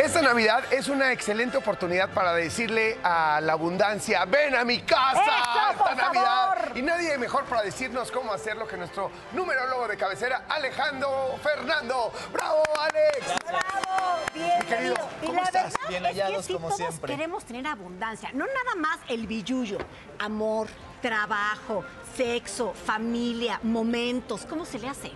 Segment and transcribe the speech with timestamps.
[0.00, 5.20] Esta Navidad es una excelente oportunidad para decirle a la abundancia, ven a mi casa
[5.20, 6.54] ¡Eso, esta por Navidad.
[6.54, 6.78] favor!
[6.78, 12.14] Y nadie mejor para decirnos cómo hacerlo que nuestro numerólogo de cabecera, Alejandro Fernando.
[12.32, 13.34] ¡Bravo, Alex!
[13.46, 14.16] ¡Bravo!
[14.32, 14.68] Bienvenido.
[14.68, 15.64] querido, y ¿cómo la estás?
[15.74, 17.16] verdad Bien es que hallados, sí, como todos siempre.
[17.16, 18.30] queremos tener abundancia.
[18.32, 19.76] No nada más el billullo.
[20.18, 20.68] Amor,
[21.02, 21.84] trabajo,
[22.16, 24.46] sexo, familia, momentos.
[24.48, 25.12] ¿Cómo se le hace?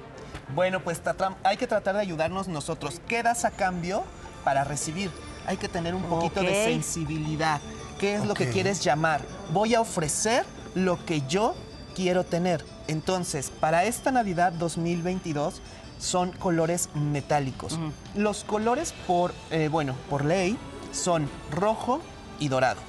[0.48, 1.01] Bueno, pues
[1.43, 3.01] hay que tratar de ayudarnos nosotros.
[3.09, 4.05] ¿Qué das a cambio
[4.45, 5.11] para recibir?
[5.47, 7.61] Hay que tener un poquito de sensibilidad.
[7.98, 9.23] ¿Qué es lo que quieres llamar?
[9.52, 10.45] Voy a ofrecer
[10.75, 11.55] lo que yo
[11.95, 12.65] quiero tener.
[12.88, 15.61] Entonces, para esta Navidad 2022
[15.99, 17.79] son colores metálicos.
[18.15, 20.59] Los colores por, eh, bueno, por ley
[20.93, 22.01] son rojo
[22.38, 22.80] y dorado.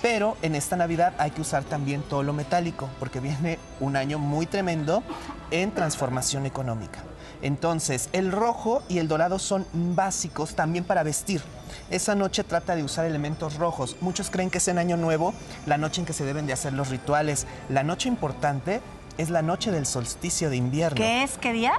[0.00, 4.18] Pero en esta Navidad hay que usar también todo lo metálico, porque viene un año
[4.18, 5.02] muy tremendo
[5.50, 7.04] en transformación económica.
[7.42, 11.42] Entonces, el rojo y el dorado son básicos también para vestir.
[11.90, 13.96] Esa noche trata de usar elementos rojos.
[14.00, 15.34] Muchos creen que es en Año Nuevo,
[15.66, 17.46] la noche en que se deben de hacer los rituales.
[17.68, 18.80] La noche importante
[19.18, 20.96] es la noche del solsticio de invierno.
[20.96, 21.36] ¿Qué es?
[21.38, 21.72] ¿Qué día?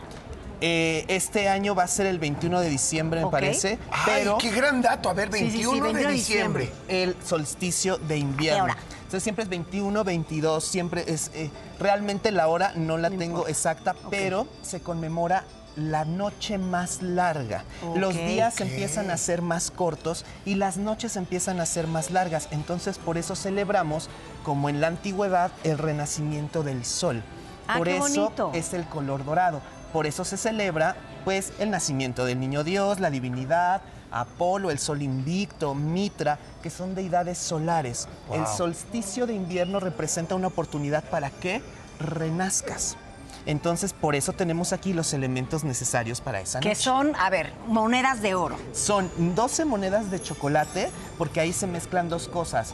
[0.65, 3.77] Eh, este año va a ser el 21 de diciembre, me parece.
[3.91, 5.09] Ay, pero qué gran dato.
[5.09, 6.63] A ver, Sí, sí, sí, 21 de 21 de diciembre.
[6.67, 7.03] diciembre.
[7.03, 8.63] el solsticio de invierno.
[8.63, 8.77] hora?
[9.03, 11.31] Entonces siempre es 21, 22, siempre es...
[11.33, 13.51] eh, realmente la hora no la No tengo importa.
[13.51, 15.43] exacta, pero se conmemora
[15.75, 17.65] la noche más larga.
[17.95, 22.47] Los días empiezan a ser más cortos y las noches empiezan a ser más largas.
[22.51, 24.07] Entonces por eso celebramos,
[24.43, 27.21] como en la antigüedad, el renacimiento del sol.
[27.67, 28.51] Ah, por qué eso bonito.
[28.53, 29.61] es el color dorado.
[29.91, 35.01] Por eso se celebra pues el nacimiento del niño Dios, la divinidad, Apolo, el sol
[35.01, 38.07] invicto, Mitra, que son deidades solares.
[38.31, 41.61] El solsticio de invierno representa una oportunidad para que
[41.99, 42.95] renazcas.
[43.45, 46.81] Entonces, por eso tenemos aquí los elementos necesarios para esa Que noche.
[46.81, 48.55] son, a ver, monedas de oro.
[48.71, 52.73] Son 12 monedas de chocolate, porque ahí se mezclan dos cosas.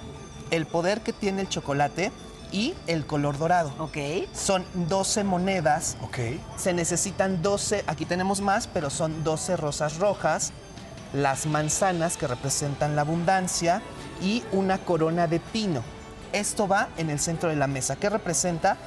[0.51, 2.11] El poder que tiene el chocolate
[2.51, 3.73] y el color dorado.
[3.79, 3.97] Ok.
[4.33, 6.17] Son 12 monedas Ok.
[6.57, 10.51] se necesitan 12, aquí tenemos más, pero son 12 rosas rojas,
[11.13, 13.81] las manzanas que representan la abundancia
[14.21, 15.83] y una corona de pino.
[16.33, 17.95] Esto va en el centro de la mesa.
[17.95, 18.77] ¿Qué representa?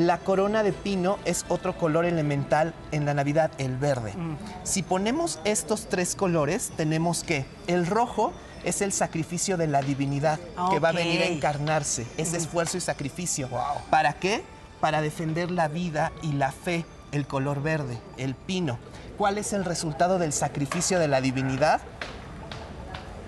[0.00, 4.14] La corona de pino es otro color elemental en la Navidad, el verde.
[4.62, 8.32] Si ponemos estos tres colores, tenemos que el rojo
[8.64, 10.40] es el sacrificio de la divinidad
[10.70, 13.48] que va a venir a encarnarse, es esfuerzo y sacrificio.
[13.48, 13.60] Wow.
[13.90, 14.42] ¿Para qué?
[14.80, 18.78] Para defender la vida y la fe, el color verde, el pino.
[19.18, 21.82] ¿Cuál es el resultado del sacrificio de la divinidad?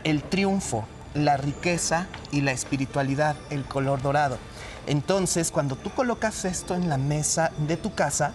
[0.04, 4.38] El triunfo, la riqueza y la espiritualidad, el color dorado.
[4.86, 8.32] Entonces, cuando tú colocas esto en la mesa de tu casa,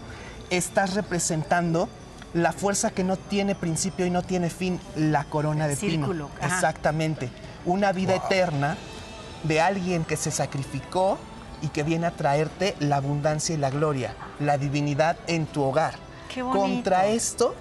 [0.50, 1.90] estás representando
[2.34, 6.30] la fuerza que no tiene principio y no tiene fin, la corona de Círculo, pino.
[6.42, 6.56] ajá.
[6.56, 7.30] Exactamente.
[7.66, 8.26] Una vida Wow.
[8.26, 8.78] eterna
[9.44, 11.18] de alguien que se sacrificó
[11.62, 15.96] y que viene a traerte la abundancia y la gloria, la divinidad en tu hogar.
[16.34, 16.62] Qué bonito.
[16.62, 17.56] Contra esto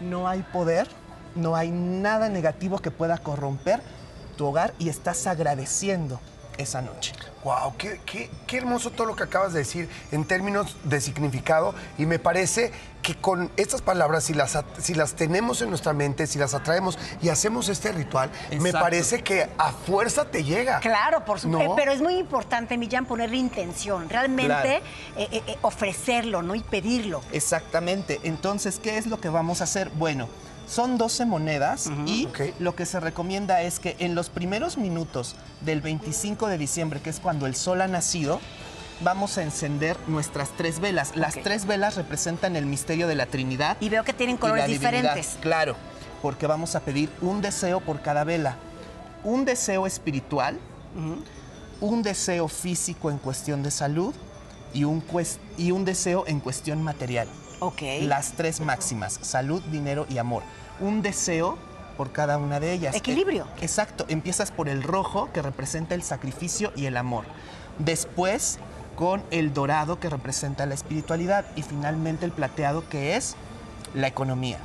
[0.00, 0.88] no hay poder,
[1.34, 3.82] no hay nada negativo que pueda corromper
[4.36, 6.20] tu hogar y estás agradeciendo
[6.58, 7.12] esa noche.
[7.44, 11.74] Wow, qué, qué- qué hermoso todo lo que acabas de decir en términos de significado
[11.98, 12.70] y me parece
[13.02, 16.96] que con estas palabras, si las, si las tenemos en nuestra mente, si las atraemos
[17.20, 18.30] y hacemos este ritual,
[18.60, 20.78] me parece que a fuerza te llega.
[20.78, 21.70] Claro, por supuesto.
[21.70, 21.74] ¿No?
[21.74, 24.08] Pero es muy importante, Millán, ponerle intención.
[24.08, 24.68] Realmente Claro.
[25.16, 26.54] eh, eh, eh, ofrecerlo, ¿no?
[26.54, 27.22] Y pedirlo.
[27.32, 28.20] Exactamente.
[28.22, 29.90] Entonces, ¿qué es lo que vamos a hacer?
[29.96, 30.28] Bueno,
[30.66, 32.28] son 12 monedas y
[32.58, 37.10] lo que se recomienda es que en los primeros minutos del 25 de diciembre, que
[37.10, 38.40] es cuando el sol ha nacido,
[39.02, 41.16] vamos a encender nuestras tres velas.
[41.16, 43.76] Las tres velas representan el misterio de la Trinidad.
[43.80, 45.38] Y veo que tienen colores diferentes.
[45.40, 45.76] Claro,
[46.20, 48.56] porque vamos a pedir un deseo por cada vela.
[49.24, 50.58] Un deseo espiritual,
[51.80, 54.14] un deseo físico en cuestión de salud
[54.74, 55.02] y un,
[55.56, 57.28] y un deseo en cuestión material.
[57.60, 57.82] Ok.
[58.02, 60.42] Las tres máximas, salud, dinero y amor.
[60.80, 61.58] Un deseo
[61.96, 62.94] por cada una de ellas.
[62.94, 63.44] Equilibrio.
[63.44, 67.24] Eh, exacto, empiezas por el rojo que representa el sacrificio y el amor.
[67.78, 68.58] Después
[68.96, 73.36] con el dorado que representa la espiritualidad y finalmente el plateado que es
[73.94, 74.58] la economía.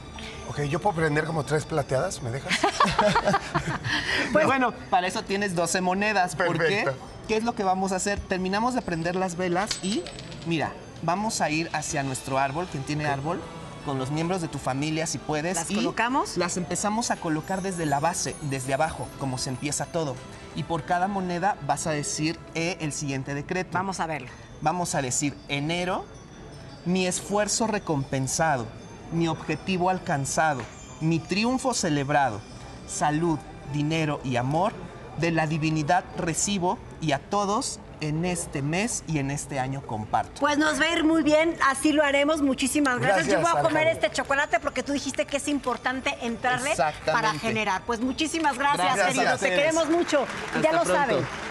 [0.50, 2.54] Ok, yo puedo prender como tres plateadas, ¿me dejas?
[4.34, 6.36] bueno, para eso tienes 12 monedas.
[6.36, 6.86] ¿Por qué?
[7.28, 8.22] ¿Qué es lo que vamos a hacer?
[8.22, 10.02] Terminamos de prender las velas y,
[10.46, 10.72] mira,
[11.02, 13.42] vamos a ir hacia nuestro árbol, quien tiene árbol,
[13.86, 15.56] con los miembros de tu familia, si puedes.
[15.56, 16.38] ¿Las y colocamos?
[16.38, 20.16] Las empezamos a colocar desde la base, desde abajo, como se empieza todo.
[20.56, 23.72] Y por cada moneda vas a decir eh, el siguiente decreto.
[23.74, 24.30] Vamos a verlo.
[24.62, 26.06] Vamos a decir enero,
[26.86, 28.66] mi esfuerzo recompensado,
[29.12, 30.62] mi objetivo alcanzado,
[31.02, 32.40] mi triunfo celebrado,
[32.88, 33.38] salud,
[33.74, 34.72] dinero y amor.
[35.20, 40.40] De la divinidad recibo y a todos en este mes y en este año comparto.
[40.40, 42.42] Pues nos va a ir muy bien, así lo haremos.
[42.42, 43.28] Muchísimas gracias.
[43.28, 47.34] Gracias, Yo voy a comer este chocolate porque tú dijiste que es importante entrarle para
[47.34, 47.82] generar.
[47.86, 49.40] Pues muchísimas gracias, Gracias queridos.
[49.40, 50.26] Te queremos mucho.
[50.48, 50.94] Hasta ya lo pronto.
[50.94, 51.47] saben.